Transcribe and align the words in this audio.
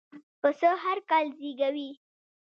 پسه 0.41 0.67
هرکال 0.83 1.25
زېږوي. 1.39 1.89